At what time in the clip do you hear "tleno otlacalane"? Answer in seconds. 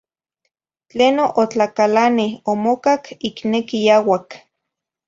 0.89-2.27